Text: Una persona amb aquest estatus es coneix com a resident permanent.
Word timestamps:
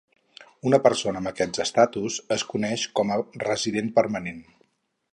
Una 0.69 0.79
persona 0.85 1.21
amb 1.23 1.31
aquest 1.31 1.59
estatus 1.67 2.17
es 2.39 2.47
coneix 2.55 2.89
com 3.01 3.15
a 3.17 3.21
resident 3.47 3.97
permanent. 4.01 4.45